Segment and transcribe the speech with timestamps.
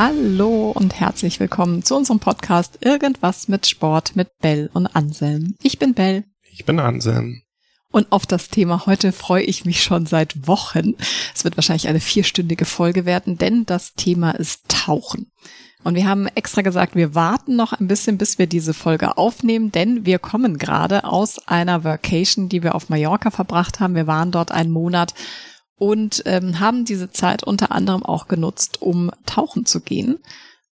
[0.00, 5.56] Hallo und herzlich willkommen zu unserem Podcast Irgendwas mit Sport mit Bell und Anselm.
[5.60, 6.22] Ich bin Bell.
[6.52, 7.42] Ich bin Anselm.
[7.90, 10.94] Und auf das Thema heute freue ich mich schon seit Wochen.
[11.34, 15.32] Es wird wahrscheinlich eine vierstündige Folge werden, denn das Thema ist Tauchen.
[15.82, 19.72] Und wir haben extra gesagt, wir warten noch ein bisschen, bis wir diese Folge aufnehmen,
[19.72, 23.96] denn wir kommen gerade aus einer Vacation, die wir auf Mallorca verbracht haben.
[23.96, 25.14] Wir waren dort einen Monat
[25.78, 30.18] und ähm, haben diese Zeit unter anderem auch genutzt, um tauchen zu gehen.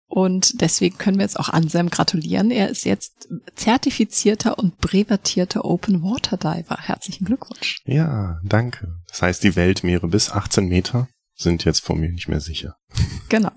[0.09, 2.51] Und deswegen können wir jetzt auch Anselm gratulieren.
[2.51, 6.79] Er ist jetzt zertifizierter und brevetierter Open Water Diver.
[6.81, 7.83] Herzlichen Glückwunsch.
[7.85, 8.95] Ja, danke.
[9.09, 12.77] Das heißt, die Weltmeere bis 18 Meter sind jetzt vor mir nicht mehr sicher.
[13.29, 13.51] Genau.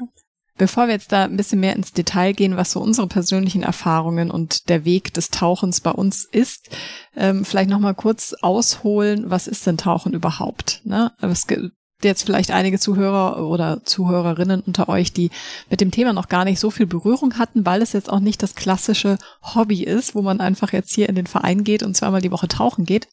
[0.59, 4.29] Bevor wir jetzt da ein bisschen mehr ins Detail gehen, was so unsere persönlichen Erfahrungen
[4.29, 6.69] und der Weg des Tauchens bei uns ist,
[7.15, 10.81] ähm, vielleicht nochmal kurz ausholen, was ist denn Tauchen überhaupt?
[10.83, 11.13] Ne?
[11.21, 11.71] Es gibt
[12.03, 15.31] jetzt vielleicht einige Zuhörer oder Zuhörerinnen unter euch, die
[15.69, 18.43] mit dem Thema noch gar nicht so viel Berührung hatten, weil es jetzt auch nicht
[18.43, 22.21] das klassische Hobby ist, wo man einfach jetzt hier in den Verein geht und zweimal
[22.21, 23.07] die Woche tauchen geht,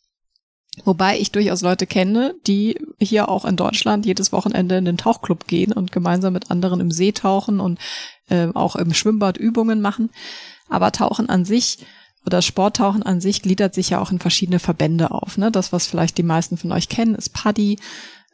[0.84, 5.46] Wobei ich durchaus Leute kenne, die hier auch in Deutschland jedes Wochenende in den Tauchclub
[5.46, 7.78] gehen und gemeinsam mit anderen im See tauchen und
[8.28, 10.10] äh, auch im Schwimmbad Übungen machen.
[10.68, 11.78] Aber Tauchen an sich
[12.26, 15.38] oder Sporttauchen an sich gliedert sich ja auch in verschiedene Verbände auf.
[15.38, 15.50] Ne?
[15.50, 17.78] Das, was vielleicht die meisten von euch kennen, ist Paddy.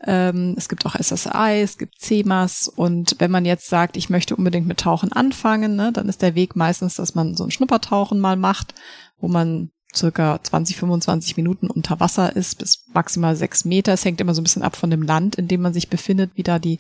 [0.05, 4.35] Ähm, es gibt auch SSI, es gibt CEMAS und wenn man jetzt sagt, ich möchte
[4.35, 8.19] unbedingt mit Tauchen anfangen, ne, dann ist der Weg meistens, dass man so ein Schnuppertauchen
[8.19, 8.75] mal macht,
[9.21, 13.93] wo man circa 20, 25 Minuten unter Wasser ist, bis maximal sechs Meter.
[13.93, 16.33] Es hängt immer so ein bisschen ab von dem Land, in dem man sich befindet,
[16.35, 16.79] wie da die,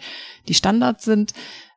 [0.49, 1.35] die Standards sind.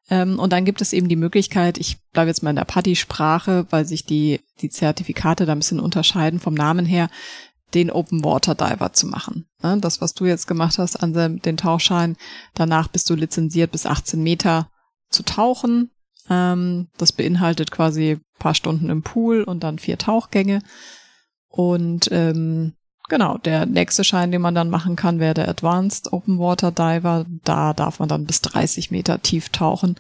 [0.09, 3.67] Ähm, und dann gibt es eben die Möglichkeit, ich bleibe jetzt mal in der Paddy-Sprache,
[3.69, 7.09] weil sich die, die Zertifikate da ein bisschen unterscheiden vom Namen her,
[7.73, 9.45] den Open Water Diver zu machen.
[9.61, 12.15] Das, was du jetzt gemacht hast an den Tauchschein,
[12.54, 14.70] danach bist du lizenziert bis 18 Meter
[15.09, 15.89] zu tauchen.
[16.30, 20.61] Ähm, das beinhaltet quasi paar Stunden im Pool und dann vier Tauchgänge.
[21.55, 22.73] Und ähm,
[23.08, 27.26] genau, der nächste Schein, den man dann machen kann, wäre der Advanced Open Water Diver.
[27.45, 29.95] Da darf man dann bis 30 Meter tief tauchen.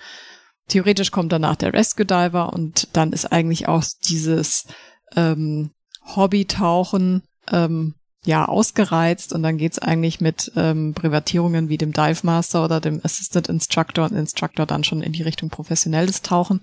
[0.67, 4.67] Theoretisch kommt danach der Rescue Diver und dann ist eigentlich auch dieses
[5.15, 5.71] ähm,
[6.15, 12.63] Hobby-Tauchen ähm, ja ausgereizt und dann geht's eigentlich mit ähm, Privatierungen wie dem Dive Master
[12.63, 16.61] oder dem Assistant Instructor und Instructor dann schon in die Richtung professionelles Tauchen.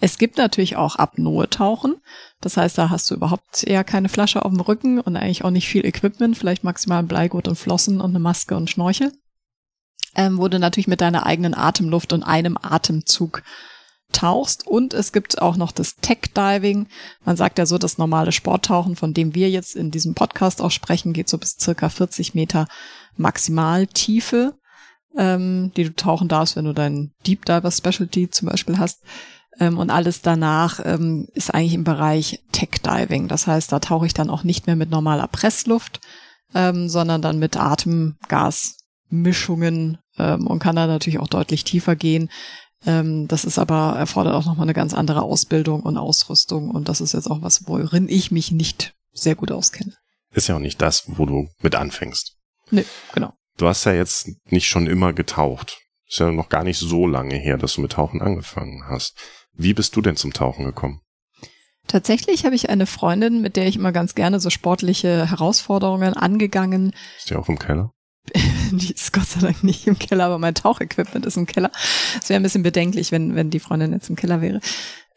[0.00, 1.96] Es gibt natürlich auch Apnoe-Tauchen.
[2.40, 5.50] Das heißt, da hast du überhaupt eher keine Flasche auf dem Rücken und eigentlich auch
[5.50, 9.12] nicht viel Equipment, vielleicht maximal ein Bleigurt und Flossen und eine Maske und Schnorchel.
[10.14, 13.42] Ähm, wo du natürlich mit deiner eigenen Atemluft und einem Atemzug
[14.12, 14.66] tauchst.
[14.66, 16.88] Und es gibt auch noch das Tech Diving.
[17.24, 20.70] Man sagt ja so, das normale Sporttauchen, von dem wir jetzt in diesem Podcast auch
[20.70, 22.66] sprechen, geht so bis circa 40 Meter
[23.16, 24.54] Maximaltiefe,
[25.16, 29.02] ähm, die du tauchen darfst, wenn du dein Deep Diver Specialty zum Beispiel hast.
[29.60, 33.28] Ähm, und alles danach ähm, ist eigentlich im Bereich Tech Diving.
[33.28, 36.00] Das heißt, da tauche ich dann auch nicht mehr mit normaler Pressluft,
[36.54, 42.30] ähm, sondern dann mit Atemgasmischungen ähm, und kann da natürlich auch deutlich tiefer gehen.
[42.86, 47.00] Ähm, das ist aber, erfordert auch nochmal eine ganz andere Ausbildung und Ausrüstung und das
[47.00, 49.94] ist jetzt auch was, worin ich mich nicht sehr gut auskenne.
[50.32, 52.36] Ist ja auch nicht das, wo du mit anfängst.
[52.70, 53.32] Nee, genau.
[53.56, 55.78] Du hast ja jetzt nicht schon immer getaucht.
[56.08, 59.16] Ist ja noch gar nicht so lange her, dass du mit Tauchen angefangen hast.
[59.52, 61.00] Wie bist du denn zum Tauchen gekommen?
[61.88, 66.94] Tatsächlich habe ich eine Freundin, mit der ich immer ganz gerne so sportliche Herausforderungen angegangen.
[67.16, 67.92] Ist die auch im Keller?
[68.72, 71.70] die ist Gott sei Dank nicht im Keller, aber mein Tauchequipment ist im Keller.
[72.20, 74.60] Es wäre ein bisschen bedenklich, wenn, wenn die Freundin jetzt im Keller wäre.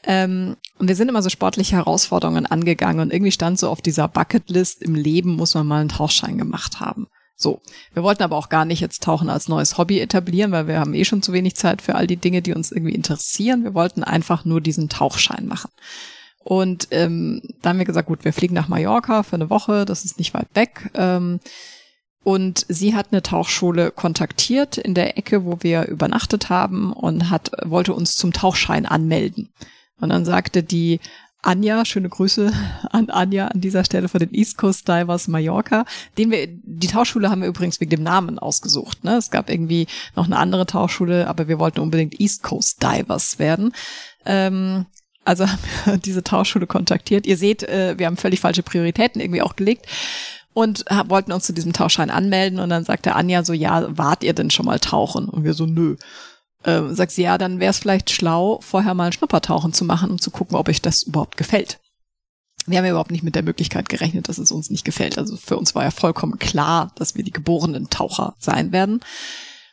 [0.04, 4.08] Ähm, und wir sind immer so sportliche Herausforderungen angegangen und irgendwie stand so auf dieser
[4.08, 7.08] Bucketlist, im Leben muss man mal einen Tauchschein gemacht haben.
[7.36, 7.62] So.
[7.94, 10.94] Wir wollten aber auch gar nicht jetzt Tauchen als neues Hobby etablieren, weil wir haben
[10.94, 13.64] eh schon zu wenig Zeit für all die Dinge, die uns irgendwie interessieren.
[13.64, 15.72] Wir wollten einfach nur diesen Tauchschein machen.
[16.44, 20.06] Und ähm, da haben wir gesagt, gut, wir fliegen nach Mallorca für eine Woche, das
[20.06, 20.90] ist nicht weit weg.
[20.96, 21.40] Ähm,
[22.23, 27.51] und sie hat eine Tauchschule kontaktiert in der Ecke, wo wir übernachtet haben und hat,
[27.63, 29.50] wollte uns zum Tauchschein anmelden.
[30.00, 31.00] Und dann sagte die
[31.41, 32.53] Anja, schöne Grüße
[32.91, 35.85] an Anja an dieser Stelle von den East Coast Divers Mallorca.
[36.18, 39.03] Den wir, die Tauchschule haben wir übrigens wegen dem Namen ausgesucht.
[39.03, 39.15] Ne?
[39.15, 43.73] Es gab irgendwie noch eine andere Tauchschule, aber wir wollten unbedingt East Coast Divers werden.
[44.25, 44.85] Ähm,
[45.25, 47.25] also haben wir diese Tauchschule kontaktiert.
[47.25, 49.88] Ihr seht, äh, wir haben völlig falsche Prioritäten irgendwie auch gelegt
[50.53, 54.33] und wollten uns zu diesem Tauchschein anmelden und dann sagte Anja so, ja, wart ihr
[54.33, 55.30] denn schon mal tauchen?
[55.30, 55.95] Und wir so, nö.
[56.63, 60.12] Ähm, sagt sie, ja, dann wäre es vielleicht schlau, vorher mal ein Schnuppertauchen zu machen,
[60.12, 61.80] um zu gucken, ob euch das überhaupt gefällt.
[62.68, 65.18] Wir haben ja überhaupt nicht mit der Möglichkeit gerechnet, dass es uns nicht gefällt.
[65.18, 69.01] Also für uns war ja vollkommen klar, dass wir die geborenen Taucher sein werden.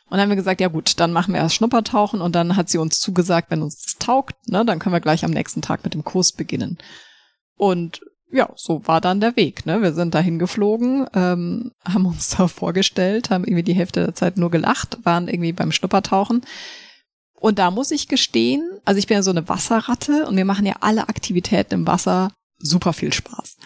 [0.09, 2.69] Und dann haben wir gesagt, ja gut, dann machen wir erst Schnuppertauchen und dann hat
[2.69, 5.83] sie uns zugesagt, wenn uns das taugt, ne, dann können wir gleich am nächsten Tag
[5.83, 6.79] mit dem Kurs beginnen.
[7.57, 9.65] Und ja, so war dann der Weg.
[9.65, 9.81] Ne?
[9.81, 14.37] Wir sind dahin geflogen, ähm, haben uns da vorgestellt, haben irgendwie die Hälfte der Zeit
[14.37, 16.41] nur gelacht, waren irgendwie beim Schnuppertauchen.
[17.33, 20.65] Und da muss ich gestehen, also ich bin ja so eine Wasserratte und wir machen
[20.65, 23.57] ja alle Aktivitäten im Wasser super viel Spaß.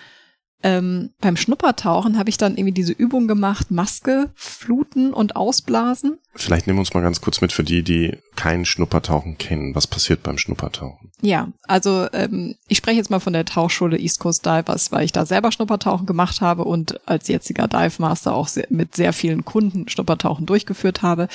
[0.64, 6.20] Ähm, beim Schnuppertauchen habe ich dann irgendwie diese Übung gemacht, Maske fluten und ausblasen.
[6.36, 9.76] Vielleicht nehmen wir uns mal ganz kurz mit für die, die kein Schnuppertauchen kennen.
[9.76, 11.12] Was passiert beim Schnuppertauchen?
[11.22, 15.12] Ja, also ähm, ich spreche jetzt mal von der Tauchschule East Coast Divers, weil ich
[15.12, 19.44] da selber Schnuppertauchen gemacht habe und als jetziger Dive Master auch sehr, mit sehr vielen
[19.44, 21.28] Kunden Schnuppertauchen durchgeführt habe.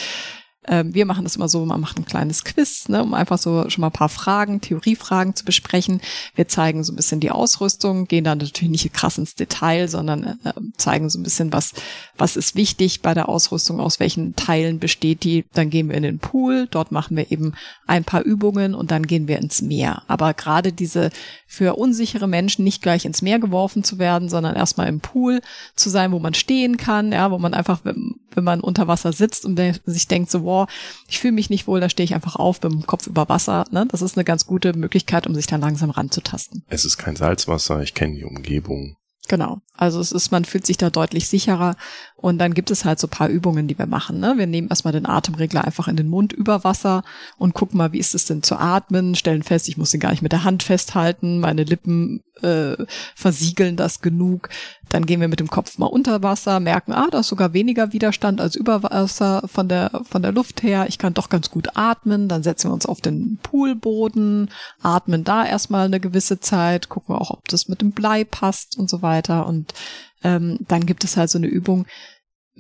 [0.69, 3.69] Ähm, wir machen das immer so, man macht ein kleines Quiz, ne, um einfach so
[3.71, 6.01] schon mal ein paar Fragen, Theoriefragen zu besprechen.
[6.35, 10.39] Wir zeigen so ein bisschen die Ausrüstung, gehen dann natürlich nicht krass ins Detail, sondern
[10.45, 11.73] äh, zeigen so ein bisschen, was,
[12.17, 15.45] was ist wichtig bei der Ausrüstung, aus welchen Teilen besteht die.
[15.55, 17.55] Dann gehen wir in den Pool, dort machen wir eben
[17.87, 20.03] ein paar Übungen und dann gehen wir ins Meer.
[20.07, 21.11] Aber gerade diese
[21.47, 25.41] für unsichere Menschen nicht gleich ins Meer geworfen zu werden, sondern erstmal im Pool
[25.77, 29.13] zu sein, wo man stehen kann, ja, wo man einfach, wenn, wenn man unter Wasser
[29.13, 30.67] sitzt und sich denkt so, wow, boah,
[31.09, 33.65] ich fühle mich nicht wohl, da stehe ich einfach auf, mit dem Kopf über Wasser.
[33.71, 33.87] Ne?
[33.91, 36.65] Das ist eine ganz gute Möglichkeit, um sich dann langsam ranzutasten.
[36.69, 38.97] Es ist kein Salzwasser, ich kenne die Umgebung.
[39.29, 39.61] Genau.
[39.77, 41.77] Also es ist, man fühlt sich da deutlich sicherer.
[42.17, 44.19] Und dann gibt es halt so paar Übungen, die wir machen.
[44.19, 44.35] Ne?
[44.37, 47.05] Wir nehmen erstmal den Atemregler einfach in den Mund über Wasser
[47.37, 50.11] und gucken mal, wie ist es denn zu atmen, stellen fest, ich muss den gar
[50.11, 52.77] nicht mit der Hand festhalten, meine Lippen äh,
[53.15, 54.49] versiegeln das genug.
[54.89, 57.93] Dann gehen wir mit dem Kopf mal unter Wasser, merken, ah, da ist sogar weniger
[57.93, 60.87] Widerstand als über Wasser von der, von der Luft her.
[60.89, 62.27] Ich kann doch ganz gut atmen.
[62.29, 64.51] Dann setzen wir uns auf den Poolboden,
[64.83, 68.89] atmen da erstmal eine gewisse Zeit, gucken auch, ob das mit dem Blei passt und
[68.89, 69.18] so weiter.
[69.27, 69.75] Und
[70.23, 71.87] ähm, dann gibt es halt so eine Übung,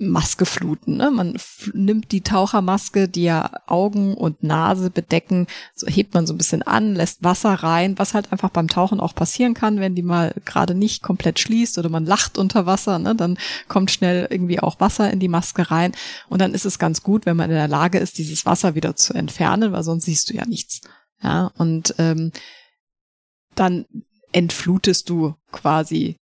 [0.00, 0.96] Maske fluten.
[0.96, 1.10] Ne?
[1.10, 1.38] Man
[1.72, 6.62] nimmt die Tauchermaske, die ja Augen und Nase bedecken, so hebt man so ein bisschen
[6.62, 10.34] an, lässt Wasser rein, was halt einfach beim Tauchen auch passieren kann, wenn die mal
[10.44, 13.14] gerade nicht komplett schließt oder man lacht unter Wasser, ne?
[13.14, 15.92] dann kommt schnell irgendwie auch Wasser in die Maske rein
[16.28, 18.96] und dann ist es ganz gut, wenn man in der Lage ist, dieses Wasser wieder
[18.96, 20.80] zu entfernen, weil sonst siehst du ja nichts.
[21.22, 22.30] Ja, und ähm,
[23.56, 23.86] dann
[24.30, 26.16] entflutest du quasi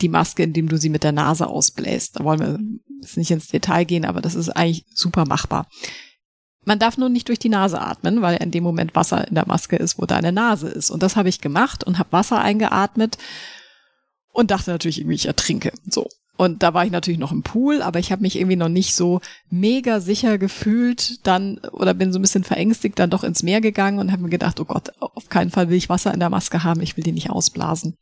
[0.00, 2.18] die Maske, indem du sie mit der Nase ausbläst.
[2.18, 2.58] Da wollen wir
[3.00, 5.68] jetzt nicht ins Detail gehen, aber das ist eigentlich super machbar.
[6.64, 9.46] Man darf nur nicht durch die Nase atmen, weil in dem Moment Wasser in der
[9.46, 10.90] Maske ist, wo deine Nase ist.
[10.90, 13.18] Und das habe ich gemacht und habe Wasser eingeatmet
[14.32, 15.72] und dachte natürlich irgendwie, ich ertrinke.
[15.88, 16.08] So.
[16.36, 18.94] Und da war ich natürlich noch im Pool, aber ich habe mich irgendwie noch nicht
[18.94, 19.20] so
[19.50, 24.00] mega sicher gefühlt, dann oder bin so ein bisschen verängstigt dann doch ins Meer gegangen
[24.00, 26.64] und habe mir gedacht, oh Gott, auf keinen Fall will ich Wasser in der Maske
[26.64, 27.96] haben, ich will die nicht ausblasen.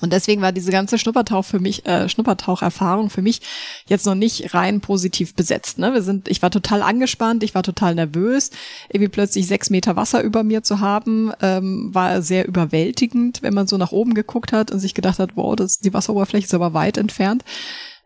[0.00, 3.40] Und deswegen war diese ganze Schnuppertauch für mich, äh, Schnuppertaucherfahrung für mich
[3.86, 5.78] jetzt noch nicht rein positiv besetzt.
[5.78, 5.92] Ne?
[5.92, 8.50] Wir sind, ich war total angespannt, ich war total nervös.
[8.88, 13.66] Irgendwie plötzlich sechs Meter Wasser über mir zu haben, ähm, war sehr überwältigend, wenn man
[13.66, 16.74] so nach oben geguckt hat und sich gedacht hat, wow, das, die Wasseroberfläche ist aber
[16.74, 17.44] weit entfernt.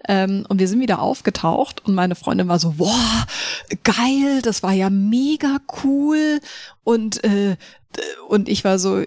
[0.07, 3.27] Ähm, und wir sind wieder aufgetaucht und meine Freundin war so, wow,
[3.85, 6.41] geil, das war ja mega cool.
[6.83, 7.57] Und, äh,
[8.29, 9.05] und ich war so,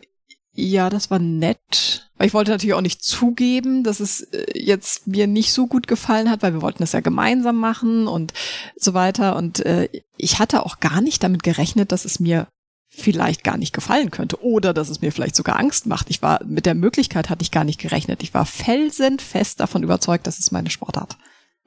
[0.60, 2.10] ja, das war nett.
[2.20, 6.32] Ich wollte natürlich auch nicht zugeben, dass es äh, jetzt mir nicht so gut gefallen
[6.32, 8.34] hat, weil wir wollten das ja gemeinsam machen und
[8.76, 9.36] so weiter.
[9.36, 9.88] Und äh,
[10.18, 12.48] ich hatte auch gar nicht damit gerechnet, dass es mir
[12.90, 16.10] vielleicht gar nicht gefallen könnte oder dass es mir vielleicht sogar Angst macht.
[16.10, 18.24] Ich war mit der Möglichkeit hatte ich gar nicht gerechnet.
[18.24, 21.18] Ich war felsenfest davon überzeugt, dass es meine Sportart.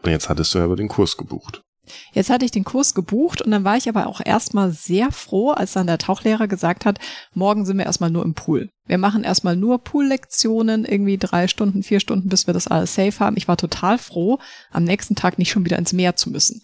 [0.02, 1.62] Und jetzt hattest du ja über den Kurs gebucht.
[2.12, 5.50] Jetzt hatte ich den Kurs gebucht und dann war ich aber auch erstmal sehr froh,
[5.50, 6.98] als dann der Tauchlehrer gesagt hat,
[7.34, 8.68] morgen sind wir erstmal nur im Pool.
[8.86, 13.20] Wir machen erstmal nur Pool-Lektionen, irgendwie drei Stunden, vier Stunden, bis wir das alles safe
[13.20, 13.36] haben.
[13.36, 14.38] Ich war total froh,
[14.70, 16.62] am nächsten Tag nicht schon wieder ins Meer zu müssen,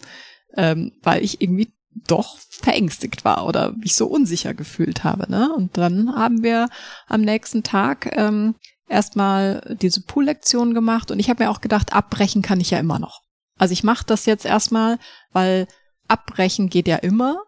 [0.55, 1.71] ähm, weil ich irgendwie
[2.05, 5.29] doch verängstigt war oder mich so unsicher gefühlt habe.
[5.31, 5.51] Ne?
[5.55, 6.69] Und dann haben wir
[7.07, 8.55] am nächsten Tag ähm,
[8.89, 12.99] erstmal diese Pool-Lektion gemacht und ich habe mir auch gedacht, abbrechen kann ich ja immer
[12.99, 13.21] noch.
[13.57, 14.99] Also ich mache das jetzt erstmal,
[15.31, 15.67] weil
[16.07, 17.43] abbrechen geht ja immer,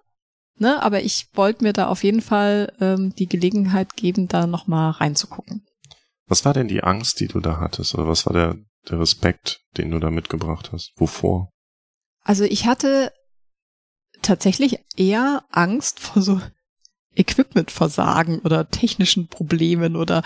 [0.58, 0.82] ne?
[0.82, 5.66] Aber ich wollte mir da auf jeden Fall ähm, die Gelegenheit geben, da nochmal reinzugucken.
[6.28, 7.96] Was war denn die Angst, die du da hattest?
[7.96, 8.56] Oder was war der,
[8.90, 10.92] der Respekt, den du da mitgebracht hast?
[10.98, 11.50] Wovor?
[12.24, 13.12] Also ich hatte
[14.22, 16.42] tatsächlich eher Angst vor so
[17.16, 20.24] Equipmentversagen oder technischen Problemen oder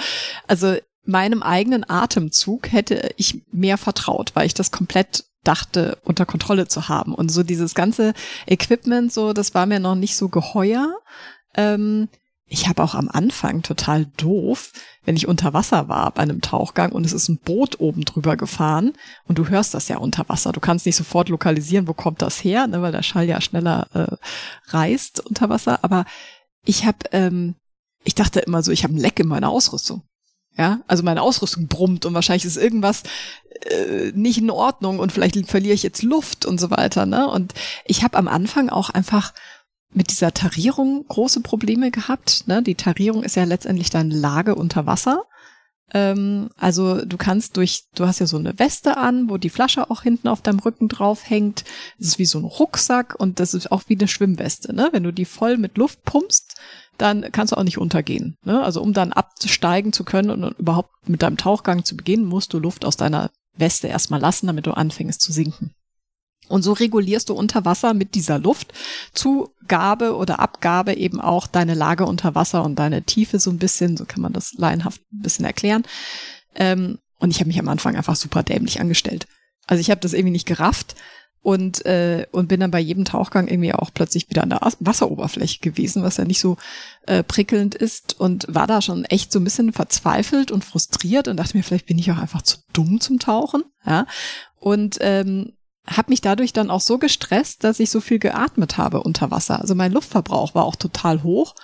[0.48, 0.76] also
[1.06, 6.90] meinem eigenen Atemzug hätte ich mehr vertraut, weil ich das komplett dachte, unter Kontrolle zu
[6.90, 7.14] haben.
[7.14, 8.14] Und so dieses ganze
[8.48, 10.96] Equipment, so, das war mir noch nicht so geheuer.
[11.56, 12.10] Ähm,
[12.48, 14.74] ich habe auch am Anfang total doof,
[15.06, 18.38] wenn ich unter Wasser war bei einem Tauchgang und es ist ein Boot oben drüber
[18.38, 18.94] gefahren
[19.26, 20.52] und du hörst das ja unter Wasser.
[20.52, 23.88] Du kannst nicht sofort lokalisieren, wo kommt das her, ne, weil der Schall ja schneller
[23.94, 24.16] äh,
[24.68, 25.84] reißt unter Wasser.
[25.84, 26.06] Aber
[26.64, 27.56] ich habe, ähm,
[28.04, 30.04] ich dachte immer so, ich habe ein Leck in meiner Ausrüstung.
[30.56, 33.04] Ja, also meine Ausrüstung brummt und wahrscheinlich ist irgendwas
[33.66, 37.06] äh, nicht in Ordnung und vielleicht verliere ich jetzt Luft und so weiter.
[37.06, 37.28] Ne?
[37.28, 37.54] Und
[37.86, 39.34] ich habe am Anfang auch einfach
[39.92, 42.48] mit dieser Tarierung große Probleme gehabt.
[42.48, 42.62] Ne?
[42.62, 45.24] Die Tarierung ist ja letztendlich deine Lage unter Wasser.
[45.94, 49.90] Ähm, also du kannst durch, du hast ja so eine Weste an, wo die Flasche
[49.90, 51.64] auch hinten auf deinem Rücken drauf hängt.
[51.98, 54.74] Das ist wie so ein Rucksack und das ist auch wie eine Schwimmweste.
[54.74, 54.90] Ne?
[54.92, 56.56] Wenn du die voll mit Luft pumpst,
[56.98, 58.38] dann kannst du auch nicht untergehen.
[58.44, 58.62] Ne?
[58.62, 62.60] Also um dann absteigen zu können und überhaupt mit deinem Tauchgang zu beginnen, musst du
[62.60, 65.72] Luft aus deiner Weste erstmal lassen, damit du anfängst zu sinken.
[66.50, 72.06] Und so regulierst du unter Wasser mit dieser Luftzugabe oder Abgabe eben auch deine Lage
[72.06, 75.46] unter Wasser und deine Tiefe so ein bisschen, so kann man das laienhaft ein bisschen
[75.46, 75.84] erklären.
[76.56, 79.28] Ähm, und ich habe mich am Anfang einfach super dämlich angestellt.
[79.68, 80.96] Also ich habe das irgendwie nicht gerafft
[81.44, 85.60] und, äh, und bin dann bei jedem Tauchgang irgendwie auch plötzlich wieder an der Wasseroberfläche
[85.60, 86.56] gewesen, was ja nicht so
[87.06, 91.38] äh, prickelnd ist und war da schon echt so ein bisschen verzweifelt und frustriert und
[91.38, 93.64] dachte mir, vielleicht bin ich auch einfach zu dumm zum Tauchen.
[93.86, 94.08] Ja.
[94.56, 95.52] Und ähm,
[95.86, 99.60] habe mich dadurch dann auch so gestresst, dass ich so viel geatmet habe unter Wasser.
[99.60, 101.56] Also mein Luftverbrauch war auch total hoch.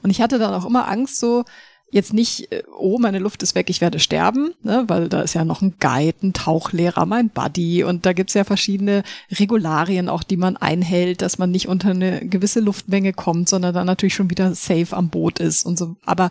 [0.00, 1.44] Und ich hatte dann auch immer Angst, so,
[1.94, 5.34] jetzt nicht, äh, oh, meine Luft ist weg, ich werde sterben, ne, weil da ist
[5.34, 10.24] ja noch ein Guide, ein Tauchlehrer, mein Buddy und da gibt's ja verschiedene Regularien auch,
[10.24, 14.28] die man einhält, dass man nicht unter eine gewisse Luftmenge kommt, sondern dann natürlich schon
[14.28, 15.94] wieder safe am Boot ist und so.
[16.04, 16.30] Aber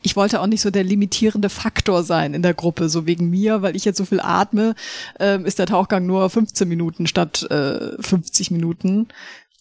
[0.00, 3.62] ich wollte auch nicht so der limitierende Faktor sein in der Gruppe, so wegen mir,
[3.62, 4.76] weil ich jetzt so viel atme,
[5.18, 9.08] äh, ist der Tauchgang nur 15 Minuten statt äh, 50 Minuten.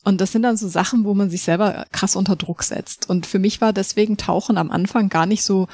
[0.03, 3.09] Und das sind dann so Sachen, wo man sich selber krass unter Druck setzt.
[3.09, 5.67] Und für mich war deswegen Tauchen am Anfang gar nicht so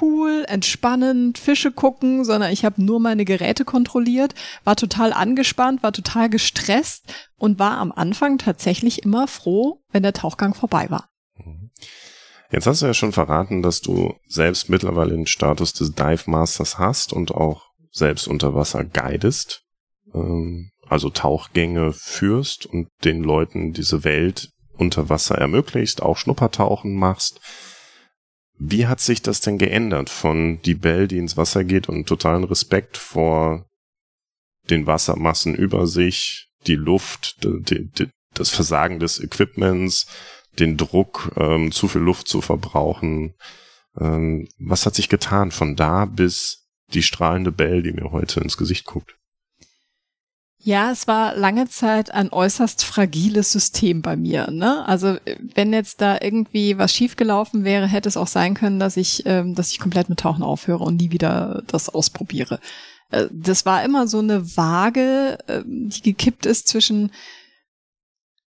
[0.00, 4.34] cool, entspannend, Fische gucken, sondern ich habe nur meine Geräte kontrolliert,
[4.64, 7.04] war total angespannt, war total gestresst
[7.36, 11.08] und war am Anfang tatsächlich immer froh, wenn der Tauchgang vorbei war.
[12.50, 16.78] Jetzt hast du ja schon verraten, dass du selbst mittlerweile den Status des Dive Masters
[16.78, 19.62] hast und auch selbst unter Wasser guidest.
[20.14, 27.40] Ähm, also Tauchgänge führst und den Leuten diese Welt unter Wasser ermöglicht, auch Schnuppertauchen machst.
[28.58, 32.44] Wie hat sich das denn geändert von die Bell, die ins Wasser geht und totalen
[32.44, 33.66] Respekt vor
[34.70, 40.06] den Wassermassen über sich, die Luft, die, die, das Versagen des Equipments,
[40.58, 43.34] den Druck, ähm, zu viel Luft zu verbrauchen.
[43.98, 48.56] Ähm, was hat sich getan von da bis die strahlende Bell, die mir heute ins
[48.56, 49.16] Gesicht guckt?
[50.66, 54.50] Ja, es war lange Zeit ein äußerst fragiles System bei mir.
[54.50, 54.84] Ne?
[54.84, 55.16] Also
[55.54, 59.54] wenn jetzt da irgendwie was schiefgelaufen wäre, hätte es auch sein können, dass ich, ähm,
[59.54, 62.58] dass ich komplett mit Tauchen aufhöre und nie wieder das ausprobiere.
[63.10, 67.12] Äh, das war immer so eine Waage, äh, die gekippt ist zwischen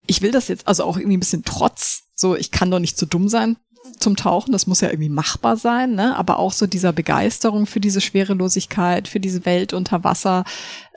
[0.07, 2.97] ich will das jetzt, also auch irgendwie ein bisschen trotz, so ich kann doch nicht
[2.97, 3.57] zu dumm sein,
[3.99, 6.15] zum Tauchen, das muss ja irgendwie machbar sein, ne?
[6.15, 10.43] aber auch so dieser Begeisterung für diese Schwerelosigkeit, für diese Welt unter Wasser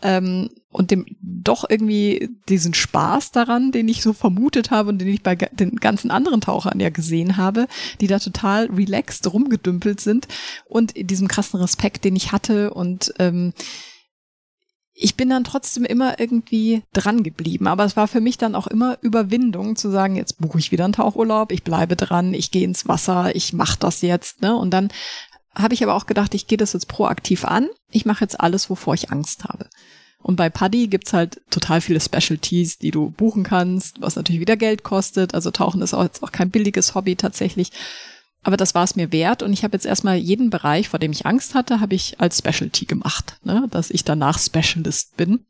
[0.02, 5.08] ähm, und dem doch irgendwie diesen Spaß daran, den ich so vermutet habe und den
[5.08, 7.66] ich bei den ganzen anderen Tauchern ja gesehen habe,
[8.00, 10.28] die da total relaxed rumgedümpelt sind
[10.66, 13.52] und diesem krassen Respekt, den ich hatte und ähm,
[15.02, 17.66] ich bin dann trotzdem immer irgendwie dran geblieben.
[17.66, 20.84] Aber es war für mich dann auch immer Überwindung zu sagen, jetzt buche ich wieder
[20.84, 24.42] einen Tauchurlaub, ich bleibe dran, ich gehe ins Wasser, ich mache das jetzt.
[24.42, 24.54] Ne?
[24.54, 24.88] Und dann
[25.54, 27.68] habe ich aber auch gedacht, ich gehe das jetzt proaktiv an.
[27.90, 29.68] Ich mache jetzt alles, wovor ich Angst habe.
[30.22, 34.58] Und bei Paddy gibt's halt total viele Specialties, die du buchen kannst, was natürlich wieder
[34.58, 35.34] Geld kostet.
[35.34, 37.72] Also Tauchen ist auch jetzt auch kein billiges Hobby tatsächlich.
[38.42, 41.12] Aber das war es mir wert und ich habe jetzt erstmal jeden Bereich, vor dem
[41.12, 43.66] ich Angst hatte, habe ich als Specialty gemacht, ne?
[43.70, 45.44] dass ich danach Specialist bin.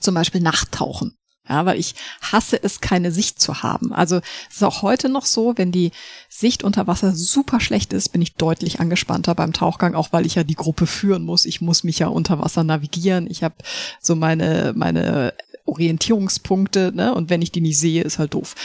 [0.00, 1.16] Zum Beispiel Nachttauchen.
[1.48, 3.92] Ja, weil ich hasse es, keine Sicht zu haben.
[3.92, 4.16] Also
[4.50, 5.92] es ist auch heute noch so, wenn die
[6.28, 10.34] Sicht unter Wasser super schlecht ist, bin ich deutlich angespannter beim Tauchgang, auch weil ich
[10.34, 11.44] ja die Gruppe führen muss.
[11.44, 13.30] Ich muss mich ja unter Wasser navigieren.
[13.30, 13.54] Ich habe
[14.00, 15.34] so meine, meine
[15.66, 17.14] Orientierungspunkte, ne?
[17.14, 18.56] Und wenn ich die nicht sehe, ist halt doof.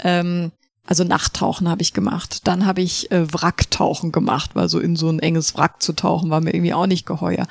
[0.00, 0.50] Ähm,
[0.86, 2.46] also Nachttauchen habe ich gemacht.
[2.46, 6.30] Dann habe ich äh, Wracktauchen gemacht, weil so in so ein enges Wrack zu tauchen
[6.30, 7.46] war mir irgendwie auch nicht geheuer.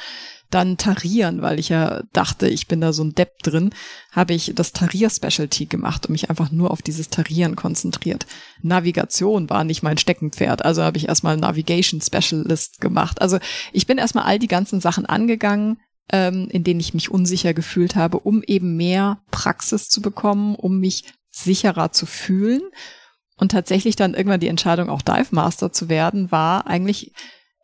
[0.51, 3.73] Dann Tarieren, weil ich ja dachte, ich bin da so ein Depp drin,
[4.11, 8.27] habe ich das Tarier-Specialty gemacht und mich einfach nur auf dieses Tarieren konzentriert.
[8.61, 13.19] Navigation war nicht mein Steckenpferd, also habe ich erstmal Navigation Specialist gemacht.
[13.19, 13.39] Also
[13.71, 15.79] ich bin erstmal all die ganzen Sachen angegangen,
[16.11, 20.77] ähm, in denen ich mich unsicher gefühlt habe, um eben mehr Praxis zu bekommen, um
[20.79, 22.61] mich sicherer zu fühlen
[23.43, 27.11] Und tatsächlich dann irgendwann die Entscheidung, auch Dive Master zu werden, war eigentlich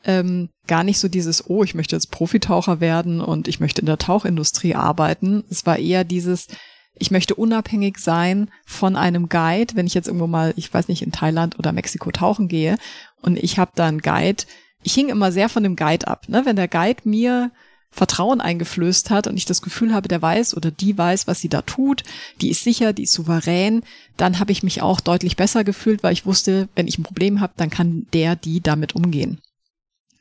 [0.04, 3.86] ähm, gar nicht so dieses, oh, ich möchte jetzt Profitaucher werden und ich möchte in
[3.86, 5.46] der Tauchindustrie arbeiten.
[5.50, 6.48] Es war eher dieses,
[6.96, 11.02] ich möchte unabhängig sein von einem Guide, wenn ich jetzt irgendwo mal, ich weiß nicht,
[11.02, 12.78] in Thailand oder Mexiko tauchen gehe
[13.22, 14.44] und ich habe da einen Guide.
[14.84, 16.28] Ich hing immer sehr von dem Guide ab.
[16.28, 16.42] Ne?
[16.44, 17.52] Wenn der Guide mir
[17.92, 21.50] Vertrauen eingeflößt hat und ich das Gefühl habe, der weiß oder die weiß, was sie
[21.50, 22.04] da tut,
[22.40, 23.82] die ist sicher, die ist souverän,
[24.16, 27.40] dann habe ich mich auch deutlich besser gefühlt, weil ich wusste, wenn ich ein Problem
[27.42, 29.42] habe, dann kann der, die damit umgehen.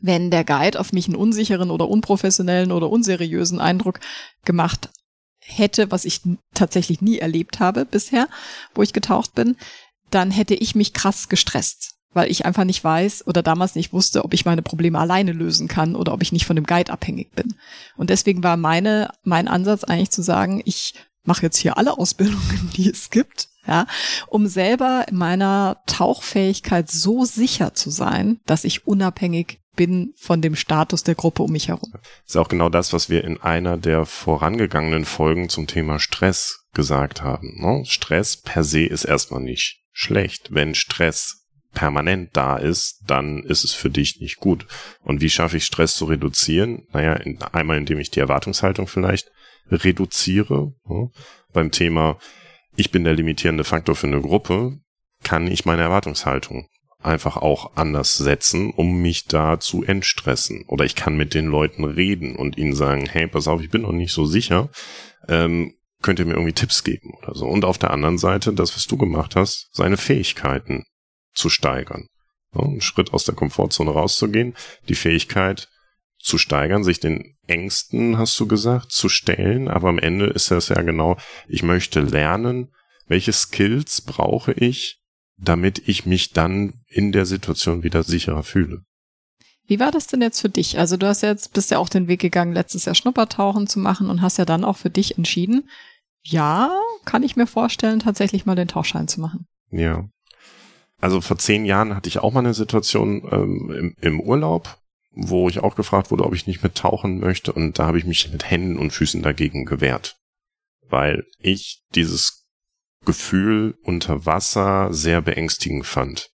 [0.00, 4.00] Wenn der Guide auf mich einen unsicheren oder unprofessionellen oder unseriösen Eindruck
[4.44, 4.88] gemacht
[5.40, 6.22] hätte, was ich
[6.54, 8.28] tatsächlich nie erlebt habe bisher,
[8.74, 9.56] wo ich getaucht bin,
[10.10, 14.24] dann hätte ich mich krass gestresst weil ich einfach nicht weiß oder damals nicht wusste,
[14.24, 17.32] ob ich meine Probleme alleine lösen kann oder ob ich nicht von dem Guide abhängig
[17.32, 17.54] bin.
[17.96, 22.70] Und deswegen war meine, mein Ansatz eigentlich zu sagen, ich mache jetzt hier alle Ausbildungen,
[22.76, 23.86] die es gibt, ja,
[24.26, 30.56] um selber in meiner Tauchfähigkeit so sicher zu sein, dass ich unabhängig bin von dem
[30.56, 31.92] Status der Gruppe um mich herum.
[31.92, 36.64] Das ist auch genau das, was wir in einer der vorangegangenen Folgen zum Thema Stress
[36.74, 37.60] gesagt haben.
[37.60, 37.84] Ne?
[37.84, 40.48] Stress per se ist erstmal nicht schlecht.
[40.52, 44.66] Wenn Stress permanent da ist, dann ist es für dich nicht gut.
[45.02, 46.86] Und wie schaffe ich Stress zu reduzieren?
[46.92, 49.30] Naja, in, einmal indem ich die Erwartungshaltung vielleicht
[49.70, 50.72] reduziere.
[50.88, 51.08] Ja.
[51.52, 52.18] Beim Thema,
[52.76, 54.78] ich bin der limitierende Faktor für eine Gruppe,
[55.22, 56.68] kann ich meine Erwartungshaltung
[57.00, 60.64] einfach auch anders setzen, um mich da zu entstressen.
[60.66, 63.82] Oder ich kann mit den Leuten reden und ihnen sagen, hey, pass auf, ich bin
[63.82, 64.70] noch nicht so sicher.
[65.28, 67.46] Ähm, könnt ihr mir irgendwie Tipps geben oder so.
[67.46, 70.84] Und auf der anderen Seite, das, was du gemacht hast, seine Fähigkeiten
[71.34, 72.06] zu steigern.
[72.54, 74.54] Ja, einen Schritt aus der Komfortzone rauszugehen,
[74.88, 75.68] die Fähigkeit
[76.18, 79.68] zu steigern, sich den Ängsten, hast du gesagt, zu stellen.
[79.68, 81.16] Aber am Ende ist das ja genau,
[81.46, 82.72] ich möchte lernen,
[83.06, 85.00] welche Skills brauche ich,
[85.36, 88.82] damit ich mich dann in der Situation wieder sicherer fühle.
[89.66, 90.78] Wie war das denn jetzt für dich?
[90.78, 94.08] Also du hast jetzt, bist ja auch den Weg gegangen, letztes Jahr Schnuppertauchen zu machen
[94.08, 95.68] und hast ja dann auch für dich entschieden,
[96.22, 96.70] ja,
[97.04, 99.46] kann ich mir vorstellen, tatsächlich mal den Tauchschein zu machen.
[99.70, 100.08] Ja.
[101.00, 104.78] Also vor zehn Jahren hatte ich auch mal eine Situation ähm, im, im Urlaub,
[105.12, 107.52] wo ich auch gefragt wurde, ob ich nicht mit tauchen möchte.
[107.52, 110.16] Und da habe ich mich mit Händen und Füßen dagegen gewehrt.
[110.88, 112.46] Weil ich dieses
[113.04, 116.30] Gefühl unter Wasser sehr beängstigend fand.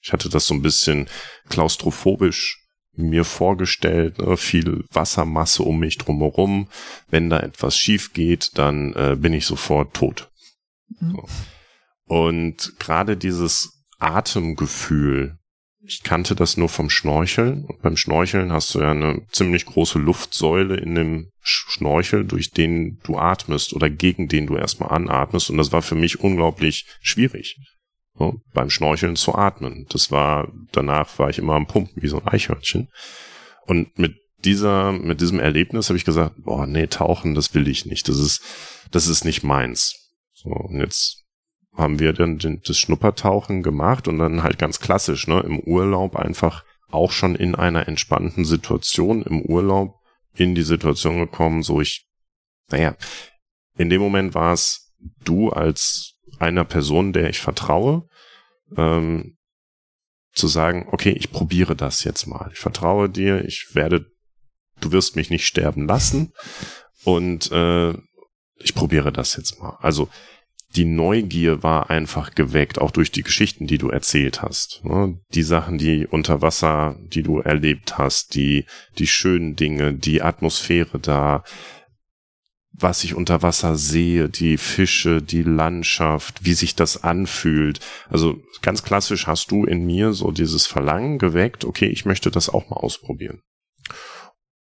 [0.00, 1.08] Ich hatte das so ein bisschen
[1.48, 2.62] klaustrophobisch
[2.96, 6.68] mir vorgestellt, ne, viel Wassermasse um mich drumherum.
[7.08, 10.30] Wenn da etwas schief geht, dann äh, bin ich sofort tot.
[11.00, 11.10] Mhm.
[11.10, 11.28] So.
[12.06, 15.38] Und gerade dieses Atemgefühl.
[15.88, 17.64] Ich kannte das nur vom Schnorcheln.
[17.64, 22.98] Und beim Schnorcheln hast du ja eine ziemlich große Luftsäule in dem Schnorchel, durch den
[23.04, 25.48] du atmest oder gegen den du erstmal anatmest.
[25.48, 27.56] Und das war für mich unglaublich schwierig,
[28.18, 29.86] so, beim Schnorcheln zu atmen.
[29.90, 32.88] Das war, danach war ich immer am Pumpen wie so ein Eichhörnchen.
[33.66, 37.86] Und mit dieser, mit diesem Erlebnis habe ich gesagt, boah, nee, tauchen, das will ich
[37.86, 38.08] nicht.
[38.08, 38.42] Das ist,
[38.90, 40.12] das ist nicht meins.
[40.32, 41.25] So, und jetzt
[41.76, 46.64] haben wir dann das Schnuppertauchen gemacht und dann halt ganz klassisch, ne, im Urlaub einfach
[46.90, 49.96] auch schon in einer entspannten Situation im Urlaub
[50.34, 52.06] in die Situation gekommen, so ich,
[52.70, 52.96] naja,
[53.76, 58.08] in dem Moment war es du als einer Person, der ich vertraue,
[58.76, 59.36] ähm,
[60.32, 62.50] zu sagen, okay, ich probiere das jetzt mal.
[62.52, 64.06] Ich vertraue dir, ich werde,
[64.80, 66.32] du wirst mich nicht sterben lassen
[67.04, 67.94] und äh,
[68.58, 69.76] ich probiere das jetzt mal.
[69.80, 70.08] Also
[70.76, 74.84] die Neugier war einfach geweckt, auch durch die Geschichten, die du erzählt hast.
[74.84, 75.18] Ne?
[75.34, 78.66] Die Sachen, die unter Wasser, die du erlebt hast, die,
[78.98, 81.44] die schönen Dinge, die Atmosphäre da,
[82.72, 87.80] was ich unter Wasser sehe, die Fische, die Landschaft, wie sich das anfühlt.
[88.10, 92.50] Also ganz klassisch hast du in mir so dieses Verlangen geweckt, okay, ich möchte das
[92.50, 93.40] auch mal ausprobieren.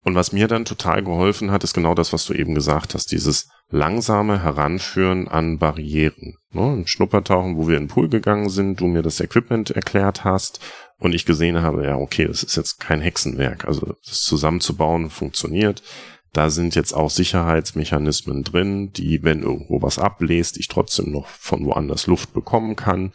[0.03, 3.11] Und was mir dann total geholfen hat, ist genau das, was du eben gesagt hast,
[3.11, 6.37] dieses langsame Heranführen an Barrieren.
[6.51, 6.73] Ne?
[6.73, 10.59] Im Schnuppertauchen, wo wir in den Pool gegangen sind, du mir das Equipment erklärt hast
[10.99, 13.65] und ich gesehen habe, ja, okay, das ist jetzt kein Hexenwerk.
[13.65, 15.81] Also das zusammenzubauen funktioniert.
[16.33, 21.65] Da sind jetzt auch Sicherheitsmechanismen drin, die, wenn irgendwo was abbläst, ich trotzdem noch von
[21.65, 23.13] woanders Luft bekommen kann.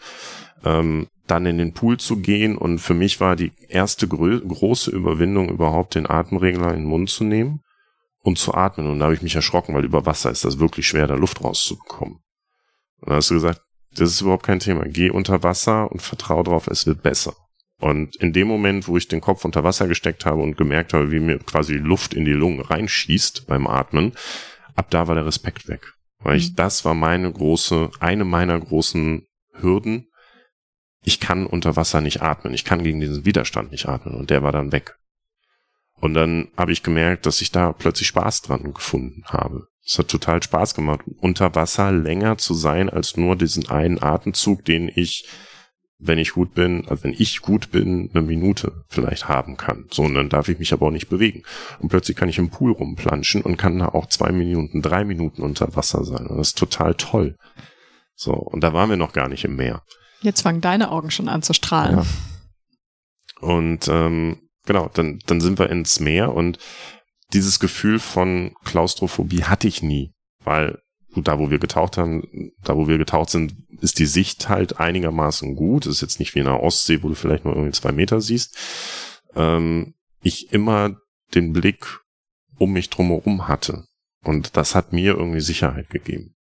[0.65, 2.57] Ähm, dann in den Pool zu gehen.
[2.57, 7.25] Und für mich war die erste große Überwindung überhaupt, den Atemregler in den Mund zu
[7.25, 7.61] nehmen
[8.23, 8.89] und zu atmen.
[8.89, 11.43] Und da habe ich mich erschrocken, weil über Wasser ist das wirklich schwer, da Luft
[11.43, 12.19] rauszubekommen.
[13.01, 13.63] Und da hast du gesagt,
[13.95, 14.85] das ist überhaupt kein Thema.
[14.85, 17.35] Geh unter Wasser und vertraue darauf, es wird besser.
[17.81, 21.13] Und in dem Moment, wo ich den Kopf unter Wasser gesteckt habe und gemerkt habe,
[21.13, 24.15] wie mir quasi Luft in die Lungen reinschießt beim Atmen,
[24.75, 25.95] ab da war der Respekt weg.
[26.19, 26.57] Weil ich, mhm.
[26.57, 30.08] das war meine große, eine meiner großen Hürden,
[31.03, 34.43] ich kann unter Wasser nicht atmen, ich kann gegen diesen Widerstand nicht atmen und der
[34.43, 34.97] war dann weg.
[36.01, 39.67] Und dann habe ich gemerkt, dass ich da plötzlich Spaß dran gefunden habe.
[39.85, 44.65] Es hat total Spaß gemacht, unter Wasser länger zu sein als nur diesen einen Atemzug,
[44.65, 45.27] den ich,
[45.99, 49.87] wenn ich gut bin, also wenn ich gut bin, eine Minute vielleicht haben kann.
[49.91, 51.43] So, und dann darf ich mich aber auch nicht bewegen.
[51.81, 55.43] Und plötzlich kann ich im Pool rumplanschen und kann da auch zwei Minuten, drei Minuten
[55.43, 56.27] unter Wasser sein.
[56.27, 57.37] Und das ist total toll.
[58.15, 59.83] So, und da waren wir noch gar nicht im Meer.
[60.21, 61.99] Jetzt fangen deine Augen schon an zu strahlen.
[61.99, 62.07] Ja.
[63.41, 66.59] Und ähm, genau, dann, dann sind wir ins Meer und
[67.33, 70.13] dieses Gefühl von Klaustrophobie hatte ich nie,
[70.45, 70.79] weil
[71.13, 74.79] gut, da wo wir getaucht haben, da wo wir getaucht sind, ist die Sicht halt
[74.81, 75.87] einigermaßen gut.
[75.87, 78.21] Das ist jetzt nicht wie in der Ostsee, wo du vielleicht nur irgendwie zwei Meter
[78.21, 78.57] siehst.
[79.35, 80.97] Ähm, ich immer
[81.35, 82.01] den Blick
[82.59, 83.85] um mich drumherum hatte.
[84.25, 86.35] Und das hat mir irgendwie Sicherheit gegeben.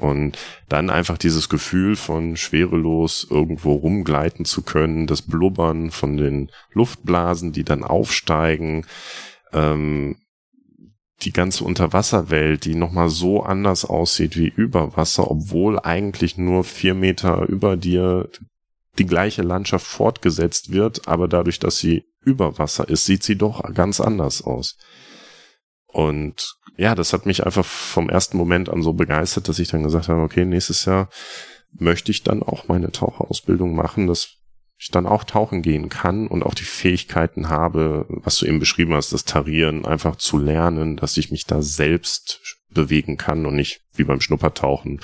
[0.00, 0.38] Und
[0.70, 7.52] dann einfach dieses Gefühl von schwerelos irgendwo rumgleiten zu können, das Blubbern von den Luftblasen,
[7.52, 8.86] die dann aufsteigen,
[9.52, 10.16] ähm,
[11.20, 16.94] die ganze Unterwasserwelt, die nochmal so anders aussieht wie über Wasser, obwohl eigentlich nur vier
[16.94, 18.30] Meter über dir
[18.98, 23.62] die gleiche Landschaft fortgesetzt wird, aber dadurch, dass sie über Wasser ist, sieht sie doch
[23.74, 24.78] ganz anders aus.
[25.86, 29.82] Und ja, das hat mich einfach vom ersten Moment an so begeistert, dass ich dann
[29.82, 31.10] gesagt habe, okay, nächstes Jahr
[31.72, 34.38] möchte ich dann auch meine Taucherausbildung machen, dass
[34.78, 38.94] ich dann auch tauchen gehen kann und auch die Fähigkeiten habe, was du eben beschrieben
[38.94, 42.40] hast, das Tarieren einfach zu lernen, dass ich mich da selbst
[42.70, 45.00] bewegen kann und nicht wie beim Schnuppertauchen,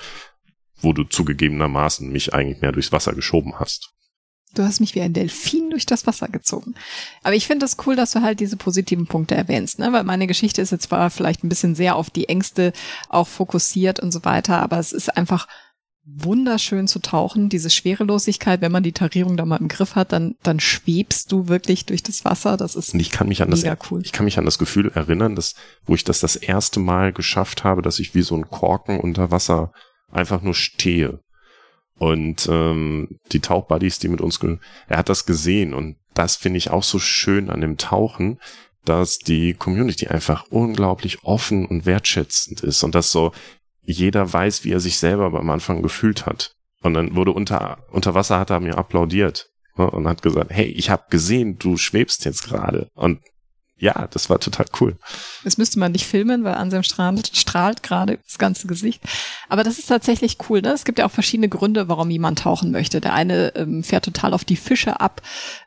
[0.80, 3.95] wo du zugegebenermaßen mich eigentlich mehr durchs Wasser geschoben hast.
[4.56, 6.74] Du hast mich wie ein Delfin durch das Wasser gezogen.
[7.22, 9.92] Aber ich finde es das cool, dass du halt diese positiven Punkte erwähnst, ne?
[9.92, 12.72] Weil meine Geschichte ist jetzt zwar vielleicht ein bisschen sehr auf die Ängste
[13.08, 15.46] auch fokussiert und so weiter, aber es ist einfach
[16.06, 20.36] wunderschön zu tauchen, diese Schwerelosigkeit, wenn man die Tarierung da mal im Griff hat, dann,
[20.42, 22.56] dann schwebst du wirklich durch das Wasser.
[22.56, 24.02] Das ist und ich kann mich an mega das, cool.
[24.04, 27.64] Ich kann mich an das Gefühl erinnern, dass, wo ich das das erste Mal geschafft
[27.64, 29.72] habe, dass ich wie so ein Korken unter Wasser
[30.10, 31.20] einfach nur stehe.
[31.98, 34.38] Und ähm, die Tauchbuddies, die mit uns,
[34.88, 38.38] er hat das gesehen und das finde ich auch so schön an dem Tauchen,
[38.84, 43.32] dass die Community einfach unglaublich offen und wertschätzend ist und dass so
[43.82, 46.52] jeder weiß, wie er sich selber am Anfang gefühlt hat.
[46.82, 50.66] Und dann wurde unter, unter Wasser hat er mir applaudiert ne, und hat gesagt, hey,
[50.66, 52.88] ich habe gesehen, du schwebst jetzt gerade.
[52.94, 53.20] Und
[53.78, 54.96] ja, das war total cool.
[55.44, 59.02] Das müsste man nicht filmen, weil Anselm strahlt, strahlt gerade das ganze Gesicht.
[59.50, 60.62] Aber das ist tatsächlich cool.
[60.62, 60.70] Ne?
[60.70, 63.02] Es gibt ja auch verschiedene Gründe, warum jemand tauchen möchte.
[63.02, 65.20] Der eine ähm, fährt total auf die Fische ab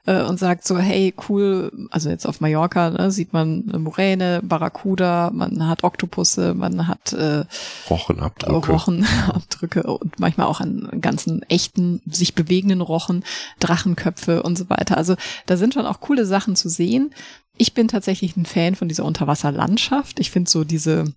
[0.08, 4.42] äh, und sagt so, hey, cool, also jetzt auf Mallorca ne, sieht man eine Muräne,
[4.44, 7.46] Barracuda, man hat Oktopusse, man hat äh,
[7.92, 8.72] Rochenabdrücke.
[8.72, 13.24] Rochenabdrücke und manchmal auch einen ganzen echten, sich bewegenden Rochen,
[13.60, 14.98] Drachenköpfe und so weiter.
[14.98, 17.14] Also da sind schon auch coole Sachen zu sehen.
[17.62, 20.22] Ich bin tatsächlich ein Fan von dieser Unterwasserlandschaft.
[20.22, 21.14] Ich finde so diese,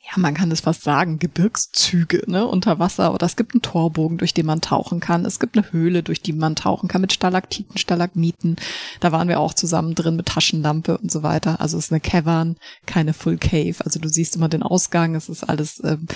[0.00, 3.12] ja, man kann es fast sagen, Gebirgszüge, ne, unter Wasser.
[3.12, 5.26] Oder es gibt einen Torbogen, durch den man tauchen kann.
[5.26, 8.56] Es gibt eine Höhle, durch die man tauchen kann mit Stalaktiten, Stalagmiten.
[9.00, 11.60] Da waren wir auch zusammen drin mit Taschenlampe und so weiter.
[11.60, 13.76] Also es ist eine Cavern, keine Full Cave.
[13.84, 15.14] Also du siehst immer den Ausgang.
[15.16, 16.06] Es ist alles ähm,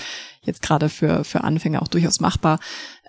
[0.41, 2.59] jetzt gerade für, für Anfänger auch durchaus machbar.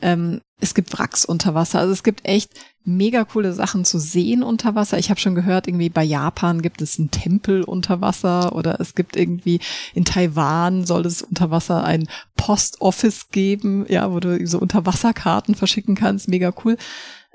[0.04, 1.80] Ähm, es gibt Wracks unter Wasser.
[1.80, 2.52] Also es gibt echt
[2.84, 4.98] mega coole Sachen zu sehen unter Wasser.
[4.98, 8.94] Ich habe schon gehört, irgendwie bei Japan gibt es einen Tempel unter Wasser oder es
[8.94, 9.60] gibt irgendwie
[9.94, 15.54] in Taiwan soll es unter Wasser ein Post Office geben, ja, wo du so Unterwasserkarten
[15.54, 16.28] verschicken kannst.
[16.28, 16.76] Mega cool.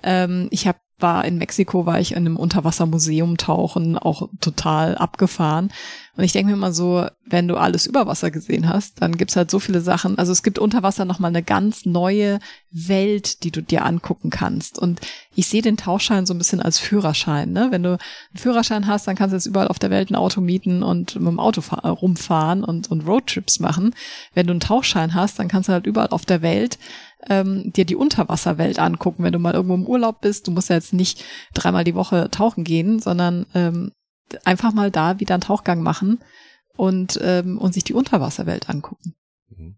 [0.04, 5.72] Ähm, ich habe war in Mexiko, war ich in einem Unterwassermuseum tauchen, auch total abgefahren.
[6.20, 9.38] Und ich denke mir immer so, wenn du alles über Wasser gesehen hast, dann gibt's
[9.38, 10.18] halt so viele Sachen.
[10.18, 12.40] Also es gibt unter Wasser nochmal eine ganz neue
[12.72, 14.78] Welt, die du dir angucken kannst.
[14.78, 15.00] Und
[15.34, 17.54] ich sehe den Tauchschein so ein bisschen als Führerschein.
[17.54, 17.68] Ne?
[17.72, 18.00] Wenn du einen
[18.36, 21.28] Führerschein hast, dann kannst du jetzt überall auf der Welt ein Auto mieten und mit
[21.28, 23.96] dem Auto rumfahren und, und Roadtrips machen.
[24.34, 26.78] Wenn du einen Tauchschein hast, dann kannst du halt überall auf der Welt
[27.28, 30.48] ähm, dir die Unterwasserwelt angucken, wenn du mal irgendwo im Urlaub bist.
[30.48, 33.92] Du musst ja jetzt nicht dreimal die Woche tauchen gehen, sondern ähm,
[34.46, 36.20] einfach mal da wieder einen Tauchgang machen
[36.76, 39.16] und, ähm, und sich die Unterwasserwelt angucken.
[39.50, 39.78] Mhm.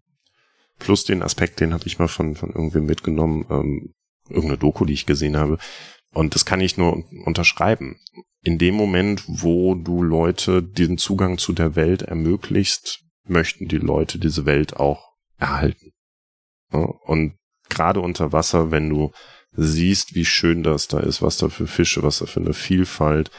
[0.78, 3.94] Plus den Aspekt, den habe ich mal von, von irgendwem mitgenommen, ähm,
[4.30, 5.58] irgendeine Doku, die ich gesehen habe.
[6.14, 7.98] Und das kann ich nur unterschreiben.
[8.44, 14.20] In dem Moment, wo du Leute diesen Zugang zu der Welt ermöglichst, möchten die Leute
[14.20, 15.91] diese Welt auch erhalten.
[16.72, 17.36] Und
[17.70, 19.12] gerade unter Wasser, wenn du
[19.54, 23.32] siehst, wie schön das da ist, was da für Fische, was da für eine Vielfalt,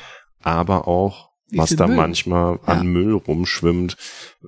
[0.42, 1.96] aber auch Wie was da Müll?
[1.96, 2.62] manchmal ja.
[2.64, 3.96] an Müll rumschwimmt,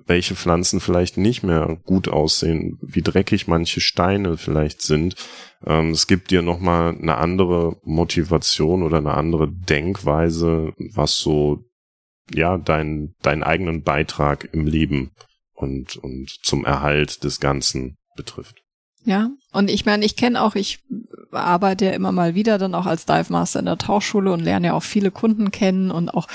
[0.07, 5.17] welche Pflanzen vielleicht nicht mehr gut aussehen, wie dreckig manche Steine vielleicht sind.
[5.65, 11.65] Ähm, es gibt dir nochmal eine andere Motivation oder eine andere Denkweise, was so,
[12.33, 15.13] ja, dein, deinen eigenen Beitrag im Leben
[15.53, 18.64] und, und zum Erhalt des Ganzen betrifft.
[19.07, 20.79] Ja, und ich meine, ich kenne auch, ich
[21.31, 24.69] arbeite ja immer mal wieder dann auch als Dive Master in der Tauchschule und lerne
[24.69, 26.27] ja auch viele Kunden kennen und auch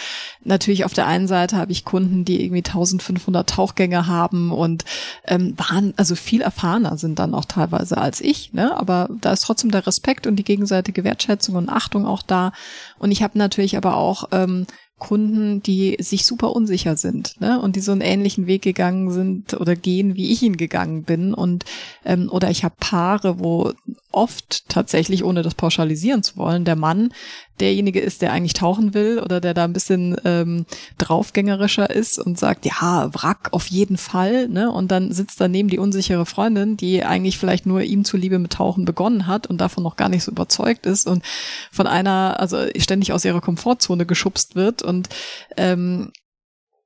[0.43, 4.85] natürlich auf der einen Seite habe ich Kunden, die irgendwie 1500 Tauchgänge haben und
[5.25, 8.77] ähm, waren also viel erfahrener sind dann auch teilweise als ich, ne?
[8.77, 12.51] Aber da ist trotzdem der Respekt und die gegenseitige Wertschätzung und Achtung auch da.
[12.99, 14.67] Und ich habe natürlich aber auch ähm,
[14.99, 17.59] Kunden, die sich super unsicher sind ne?
[17.61, 21.33] und die so einen ähnlichen Weg gegangen sind oder gehen, wie ich ihn gegangen bin.
[21.33, 21.65] Und
[22.05, 23.73] ähm, oder ich habe Paare, wo
[24.11, 27.11] oft tatsächlich, ohne das pauschalisieren zu wollen, der Mann
[27.59, 30.65] derjenige ist, der eigentlich tauchen will oder der da ein bisschen ähm,
[30.97, 34.71] draufgängerischer ist und sagt, ja, Wrack auf jeden Fall, ne?
[34.71, 38.85] Und dann sitzt daneben die unsichere Freundin, die eigentlich vielleicht nur ihm zuliebe mit Tauchen
[38.85, 41.23] begonnen hat und davon noch gar nicht so überzeugt ist und
[41.71, 45.09] von einer, also ständig aus ihrer Komfortzone geschubst wird und
[45.57, 46.11] ähm,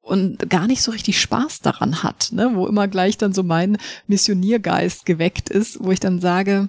[0.04, 2.52] und gar nicht so richtig Spaß daran hat, ne?
[2.56, 6.68] wo immer gleich dann so mein Missioniergeist geweckt ist, wo ich dann sage,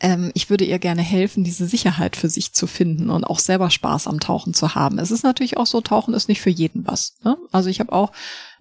[0.00, 3.70] ähm, ich würde ihr gerne helfen, diese Sicherheit für sich zu finden und auch selber
[3.70, 4.98] Spaß am Tauchen zu haben.
[4.98, 7.16] Es ist natürlich auch so, Tauchen ist nicht für jeden was.
[7.24, 7.36] Ne?
[7.50, 8.12] Also ich habe auch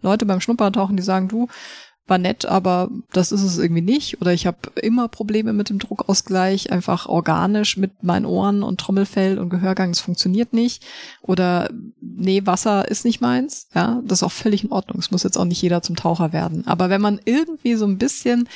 [0.01, 1.47] Leute beim Schnuppertauchen, die sagen, du,
[2.07, 4.21] war nett, aber das ist es irgendwie nicht.
[4.21, 9.39] Oder ich habe immer Probleme mit dem Druckausgleich, einfach organisch mit meinen Ohren und Trommelfell
[9.39, 10.85] und Gehörgang, es funktioniert nicht.
[11.21, 11.69] Oder
[12.01, 13.67] nee, Wasser ist nicht meins.
[13.73, 14.99] Ja, das ist auch völlig in Ordnung.
[14.99, 16.67] Es muss jetzt auch nicht jeder zum Taucher werden.
[16.67, 18.47] Aber wenn man irgendwie so ein bisschen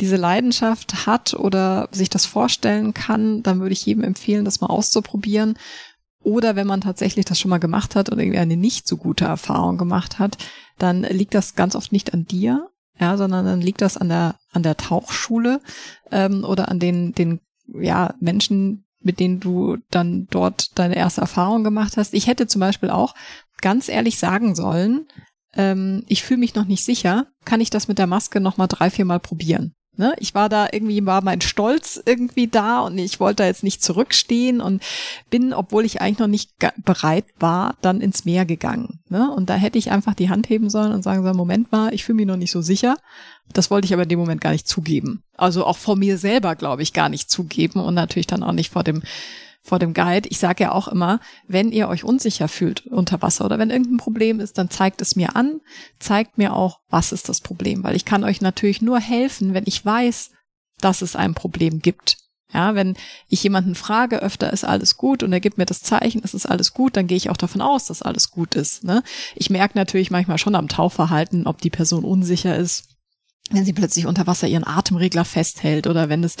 [0.00, 4.68] diese Leidenschaft hat oder sich das vorstellen kann, dann würde ich jedem empfehlen, das mal
[4.68, 5.56] auszuprobieren.
[6.22, 9.24] Oder wenn man tatsächlich das schon mal gemacht hat und irgendwie eine nicht so gute
[9.24, 10.38] Erfahrung gemacht hat,
[10.78, 14.36] dann liegt das ganz oft nicht an dir, ja, sondern dann liegt das an der
[14.52, 15.60] an der Tauchschule
[16.10, 21.64] ähm, oder an den den ja Menschen, mit denen du dann dort deine erste Erfahrung
[21.64, 22.14] gemacht hast.
[22.14, 23.14] Ich hätte zum Beispiel auch
[23.60, 25.06] ganz ehrlich sagen sollen,
[25.54, 28.66] ähm, ich fühle mich noch nicht sicher, kann ich das mit der Maske noch mal
[28.66, 29.74] drei, vier Mal probieren?
[29.96, 30.14] Ne?
[30.18, 33.82] Ich war da irgendwie, war mein Stolz irgendwie da und ich wollte da jetzt nicht
[33.82, 34.82] zurückstehen und
[35.30, 36.50] bin, obwohl ich eigentlich noch nicht
[36.84, 39.00] bereit war, dann ins Meer gegangen.
[39.08, 39.30] Ne?
[39.30, 42.04] Und da hätte ich einfach die Hand heben sollen und sagen sollen, Moment mal, ich
[42.04, 42.96] fühle mich noch nicht so sicher.
[43.52, 45.22] Das wollte ich aber in dem Moment gar nicht zugeben.
[45.36, 48.72] Also auch vor mir selber, glaube ich, gar nicht zugeben und natürlich dann auch nicht
[48.72, 49.02] vor dem
[49.64, 50.28] vor dem Guide.
[50.28, 53.96] Ich sage ja auch immer, wenn ihr euch unsicher fühlt unter Wasser oder wenn irgendein
[53.96, 55.60] Problem ist, dann zeigt es mir an,
[55.98, 59.64] zeigt mir auch, was ist das Problem, weil ich kann euch natürlich nur helfen, wenn
[59.66, 60.30] ich weiß,
[60.80, 62.18] dass es ein Problem gibt.
[62.52, 62.94] Ja, wenn
[63.28, 66.46] ich jemanden frage, öfter ist alles gut und er gibt mir das Zeichen, es ist
[66.46, 68.84] alles gut, dann gehe ich auch davon aus, dass alles gut ist.
[68.84, 69.02] Ne?
[69.34, 72.93] Ich merke natürlich manchmal schon am Tauchverhalten, ob die Person unsicher ist
[73.50, 76.36] wenn sie plötzlich unter Wasser ihren Atemregler festhält oder wenn es,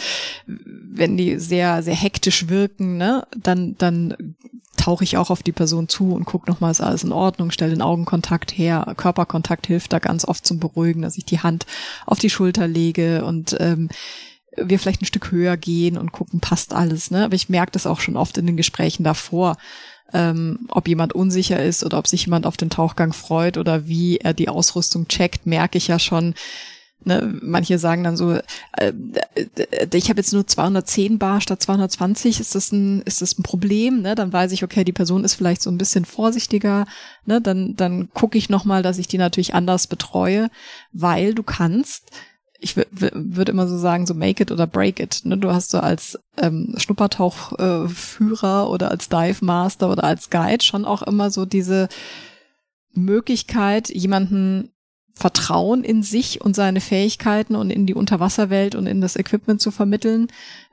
[0.46, 4.36] wenn die sehr, sehr hektisch wirken, ne, dann, dann
[4.76, 7.72] tauche ich auch auf die Person zu und gucke nochmal, ist alles in Ordnung, stelle
[7.72, 8.94] den Augenkontakt her.
[8.96, 11.66] Körperkontakt hilft da ganz oft zum Beruhigen, dass ich die Hand
[12.06, 13.88] auf die Schulter lege und ähm,
[14.56, 17.10] wir vielleicht ein Stück höher gehen und gucken, passt alles.
[17.10, 17.24] Ne?
[17.24, 19.56] Aber ich merke das auch schon oft in den Gesprächen davor,
[20.12, 24.18] ähm, ob jemand unsicher ist oder ob sich jemand auf den Tauchgang freut oder wie
[24.18, 26.34] er die Ausrüstung checkt, merke ich ja schon,
[27.06, 28.92] Ne, manche sagen dann so, äh,
[29.92, 34.00] ich habe jetzt nur 210 Bar statt 220, ist das ein, ist das ein Problem?
[34.00, 34.14] Ne?
[34.14, 36.86] Dann weiß ich, okay, die Person ist vielleicht so ein bisschen vorsichtiger.
[37.26, 37.42] Ne?
[37.42, 40.48] Dann, dann gucke ich nochmal, dass ich die natürlich anders betreue,
[40.92, 42.10] weil du kannst,
[42.58, 45.20] ich würde immer so sagen, so make it oder break it.
[45.24, 45.36] Ne?
[45.36, 50.86] Du hast so als ähm, Schnuppertauchführer äh, oder als Dive Master oder als Guide schon
[50.86, 51.88] auch immer so diese
[52.94, 54.70] Möglichkeit, jemanden
[55.14, 59.70] Vertrauen in sich und seine Fähigkeiten und in die Unterwasserwelt und in das Equipment zu
[59.70, 60.28] vermitteln.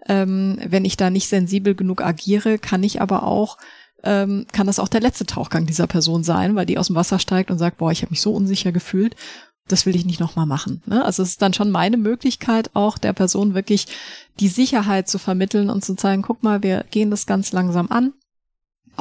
[0.07, 3.57] Ähm, wenn ich da nicht sensibel genug agiere, kann ich aber auch
[4.03, 7.19] ähm, kann das auch der letzte Tauchgang dieser Person sein, weil die aus dem Wasser
[7.19, 9.15] steigt und sagt, boah, ich habe mich so unsicher gefühlt,
[9.67, 10.81] das will ich nicht nochmal machen.
[10.87, 11.05] Ne?
[11.05, 13.85] Also es ist dann schon meine Möglichkeit, auch der Person wirklich
[14.39, 18.13] die Sicherheit zu vermitteln und zu zeigen, guck mal, wir gehen das ganz langsam an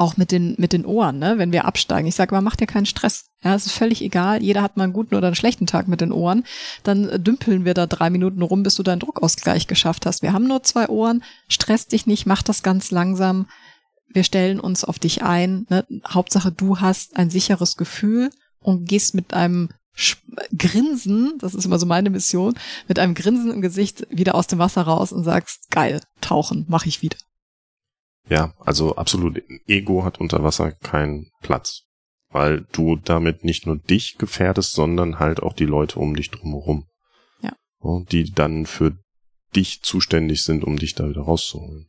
[0.01, 2.07] auch mit den, mit den Ohren, ne, wenn wir absteigen.
[2.07, 3.25] Ich sage, man macht ja keinen Stress.
[3.43, 4.41] Ja, es ist völlig egal.
[4.41, 6.43] Jeder hat mal einen guten oder einen schlechten Tag mit den Ohren.
[6.83, 10.23] Dann dümpeln wir da drei Minuten rum, bis du deinen Druckausgleich geschafft hast.
[10.23, 11.23] Wir haben nur zwei Ohren.
[11.47, 13.45] Stress dich nicht, mach das ganz langsam.
[14.09, 15.67] Wir stellen uns auf dich ein.
[15.69, 15.85] Ne?
[16.07, 19.69] Hauptsache, du hast ein sicheres Gefühl und gehst mit einem
[20.57, 22.55] Grinsen, das ist immer so meine Mission,
[22.87, 26.87] mit einem Grinsen im Gesicht wieder aus dem Wasser raus und sagst, geil, tauchen, mach
[26.87, 27.17] ich wieder.
[28.29, 29.41] Ja, also absolut.
[29.67, 31.83] Ego hat unter Wasser keinen Platz.
[32.31, 36.85] weil du damit nicht nur dich gefährdest, sondern halt auch die Leute um dich drumherum.
[37.41, 37.53] Ja.
[38.09, 38.97] Die dann für
[39.55, 41.87] dich zuständig sind, um dich da wieder rauszuholen.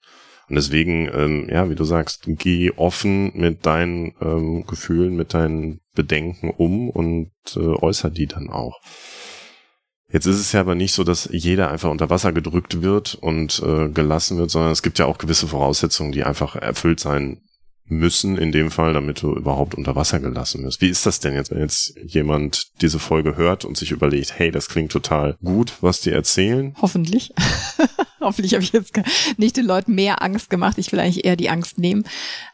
[0.48, 5.80] Und deswegen, ähm, ja, wie du sagst, geh offen mit deinen ähm, Gefühlen, mit deinen
[5.94, 8.80] Bedenken um und äh, äußer die dann auch.
[10.12, 13.62] Jetzt ist es ja aber nicht so, dass jeder einfach unter Wasser gedrückt wird und
[13.64, 17.40] äh, gelassen wird, sondern es gibt ja auch gewisse Voraussetzungen, die einfach erfüllt sein
[17.98, 20.80] müssen in dem Fall, damit du überhaupt unter Wasser gelassen wirst.
[20.80, 24.50] Wie ist das denn jetzt, wenn jetzt jemand diese Folge hört und sich überlegt, hey,
[24.50, 26.74] das klingt total gut, was die erzählen?
[26.80, 27.32] Hoffentlich.
[28.22, 28.92] Hoffentlich habe ich jetzt
[29.36, 30.78] nicht den Leuten mehr Angst gemacht.
[30.78, 32.04] Ich will eigentlich eher die Angst nehmen.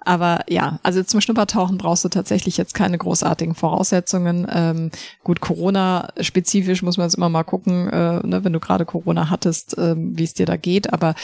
[0.01, 4.46] Aber ja, also zum Schnuppertauchen brauchst du tatsächlich jetzt keine großartigen Voraussetzungen.
[4.51, 4.90] Ähm,
[5.24, 9.77] gut, Corona-spezifisch muss man jetzt immer mal gucken, äh, ne, wenn du gerade Corona hattest,
[9.77, 10.92] äh, wie es dir da geht.
[10.92, 11.14] Aber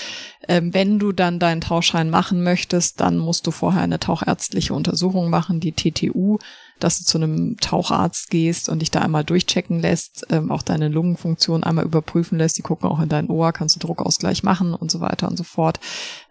[0.43, 5.31] äh, wenn du dann deinen Tauchschein machen möchtest, dann musst du vorher eine tauchärztliche Untersuchung
[5.31, 6.39] machen, die TTU
[6.81, 10.89] dass du zu einem Taucharzt gehst und dich da einmal durchchecken lässt, ähm, auch deine
[10.89, 12.59] Lungenfunktion einmal überprüfen lässt.
[12.59, 15.45] Die gucken auch in dein Ohr, kannst du Druckausgleich machen und so weiter und so
[15.45, 15.79] fort.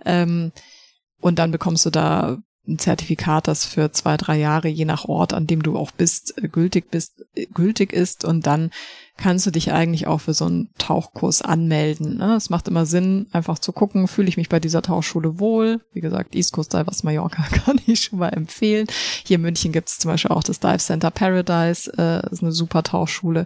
[0.05, 0.51] Ähm,
[1.21, 5.33] und dann bekommst du da ein Zertifikat, das für zwei, drei Jahre, je nach Ort,
[5.33, 8.23] an dem du auch bist, äh, gültig bist, äh, gültig ist.
[8.23, 8.71] Und dann
[9.17, 12.17] kannst du dich eigentlich auch für so einen Tauchkurs anmelden.
[12.17, 12.35] Ne?
[12.35, 15.81] Es macht immer Sinn, einfach zu gucken, fühle ich mich bei dieser Tauchschule wohl.
[15.91, 18.87] Wie gesagt, East Coast Divers Mallorca kann ich schon mal empfehlen.
[19.25, 22.53] Hier in München gibt es zum Beispiel auch das Dive Center Paradise, äh, ist eine
[22.53, 23.45] super Tauchschule.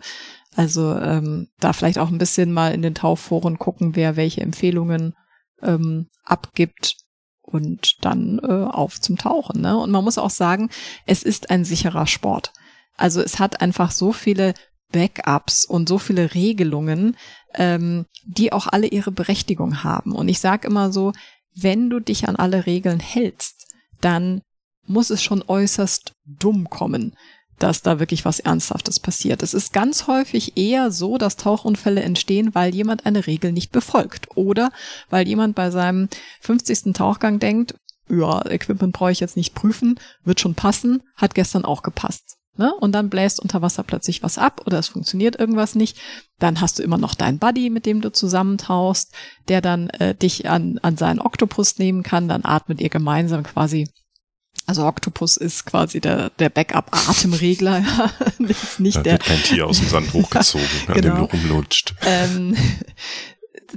[0.55, 5.15] Also ähm, da vielleicht auch ein bisschen mal in den Tauchforen gucken, wer welche Empfehlungen
[5.61, 7.06] ähm, abgibt
[7.47, 9.61] und dann äh, auf zum Tauchen.
[9.61, 9.77] Ne?
[9.77, 10.69] Und man muss auch sagen,
[11.05, 12.51] es ist ein sicherer Sport.
[12.97, 14.53] Also es hat einfach so viele
[14.91, 17.15] Backups und so viele Regelungen,
[17.53, 20.13] ähm, die auch alle ihre Berechtigung haben.
[20.13, 21.13] Und ich sage immer so,
[21.55, 24.41] wenn du dich an alle Regeln hältst, dann
[24.85, 27.15] muss es schon äußerst dumm kommen
[27.59, 29.43] dass da wirklich was Ernsthaftes passiert.
[29.43, 34.27] Es ist ganz häufig eher so, dass Tauchunfälle entstehen, weil jemand eine Regel nicht befolgt
[34.35, 34.71] oder
[35.09, 36.09] weil jemand bei seinem
[36.41, 36.93] 50.
[36.93, 37.75] Tauchgang denkt,
[38.09, 42.37] ja, Equipment brauche ich jetzt nicht prüfen, wird schon passen, hat gestern auch gepasst.
[42.57, 42.73] Ne?
[42.73, 45.97] Und dann bläst unter Wasser plötzlich was ab oder es funktioniert irgendwas nicht.
[46.39, 49.13] Dann hast du immer noch deinen Buddy, mit dem du zusammentauchst,
[49.47, 52.27] der dann äh, dich an, an seinen Oktopus nehmen kann.
[52.27, 53.87] Dann atmet ihr gemeinsam quasi
[54.67, 57.83] also Octopus ist quasi der, der Backup-Atemregler.
[58.39, 60.95] ist nicht da der, wird kein Tier aus dem Sand hochgezogen, genau.
[60.95, 61.27] an dem genau.
[61.27, 61.95] du rumlutscht.
[62.05, 62.55] Ähm,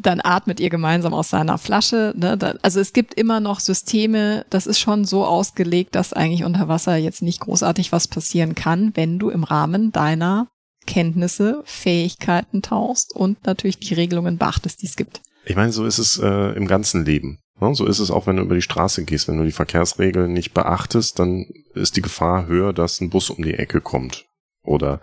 [0.00, 2.12] dann atmet ihr gemeinsam aus seiner Flasche.
[2.16, 2.38] Ne?
[2.62, 6.96] Also es gibt immer noch Systeme, das ist schon so ausgelegt, dass eigentlich unter Wasser
[6.96, 10.48] jetzt nicht großartig was passieren kann, wenn du im Rahmen deiner
[10.86, 15.20] Kenntnisse, Fähigkeiten tauchst und natürlich die Regelungen beachtest, die es gibt.
[15.44, 17.38] Ich meine, so ist es äh, im ganzen Leben.
[17.60, 19.28] Ne, so ist es auch, wenn du über die Straße gehst.
[19.28, 23.44] Wenn du die Verkehrsregeln nicht beachtest, dann ist die Gefahr höher, dass ein Bus um
[23.44, 24.26] die Ecke kommt.
[24.62, 25.00] Oder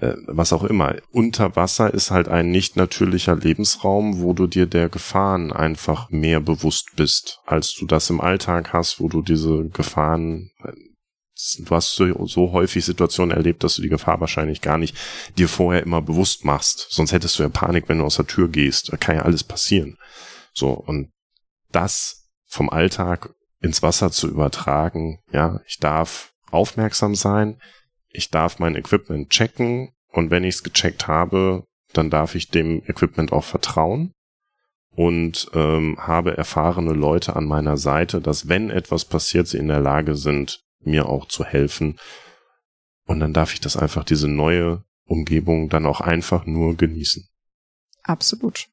[0.00, 0.96] äh, was auch immer.
[1.12, 6.40] Unter Wasser ist halt ein nicht natürlicher Lebensraum, wo du dir der Gefahren einfach mehr
[6.40, 10.72] bewusst bist, als du das im Alltag hast, wo du diese Gefahren äh,
[11.58, 14.96] du hast so, so häufig Situationen erlebt, dass du die Gefahr wahrscheinlich gar nicht
[15.36, 16.88] dir vorher immer bewusst machst.
[16.90, 18.92] Sonst hättest du ja Panik, wenn du aus der Tür gehst.
[18.92, 19.96] Da kann ja alles passieren.
[20.52, 21.10] So, und
[21.70, 25.20] das vom Alltag ins Wasser zu übertragen.
[25.32, 27.60] Ja, ich darf aufmerksam sein,
[28.08, 32.82] ich darf mein Equipment checken und wenn ich es gecheckt habe, dann darf ich dem
[32.86, 34.12] Equipment auch vertrauen
[34.90, 39.80] und ähm, habe erfahrene Leute an meiner Seite, dass wenn etwas passiert, sie in der
[39.80, 41.98] Lage sind, mir auch zu helfen.
[43.06, 47.28] Und dann darf ich das einfach, diese neue Umgebung dann auch einfach nur genießen.
[48.02, 48.68] Absolut.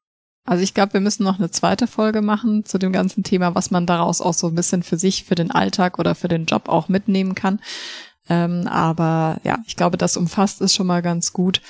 [0.46, 3.72] Also ich glaube, wir müssen noch eine zweite Folge machen zu dem ganzen Thema, was
[3.72, 6.68] man daraus auch so ein bisschen für sich, für den Alltag oder für den Job
[6.68, 7.60] auch mitnehmen kann.
[8.28, 11.60] Ähm, aber ja, ich glaube, das umfasst es schon mal ganz gut.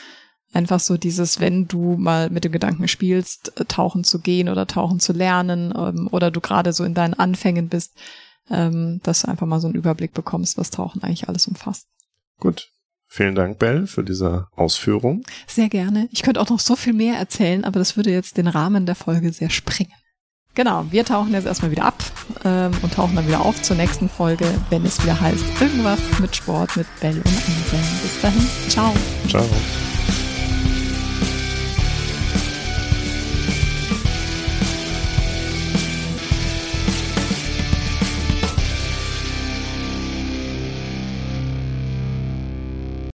[0.53, 4.67] Einfach so dieses, wenn du mal mit dem Gedanken spielst, äh, tauchen zu gehen oder
[4.67, 7.97] tauchen zu lernen ähm, oder du gerade so in deinen Anfängen bist,
[8.51, 11.89] ähm, dass du einfach mal so einen Überblick bekommst, was Tauchen eigentlich alles umfasst.
[12.39, 12.71] Gut,
[13.09, 15.23] Vielen Dank, Bell, für diese Ausführung.
[15.47, 16.09] Sehr gerne.
[16.11, 18.95] Ich könnte auch noch so viel mehr erzählen, aber das würde jetzt den Rahmen der
[18.95, 19.93] Folge sehr sprengen.
[20.55, 22.03] Genau, wir tauchen jetzt erstmal wieder ab
[22.45, 26.35] ähm, und tauchen dann wieder auf zur nächsten Folge, wenn es wieder heißt, irgendwas mit
[26.35, 27.83] Sport mit Bell und Anselm.
[28.03, 28.95] Bis dahin, ciao.
[29.29, 29.45] Ciao.